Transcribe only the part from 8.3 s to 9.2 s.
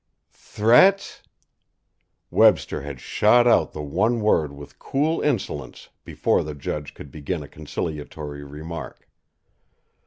remark.